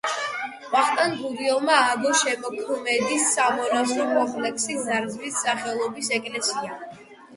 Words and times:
ვახტანგ 0.69 1.19
გურიელმა 1.25 1.75
ააგო 1.81 2.13
შემოქმედის 2.23 3.27
სამონასტრო 3.35 4.09
კომპლექსში 4.17 4.79
ზარზმის 4.89 5.39
სახელობის 5.47 6.11
ეკლესია. 6.19 6.79